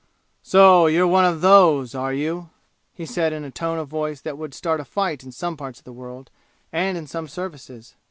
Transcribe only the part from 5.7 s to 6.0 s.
of the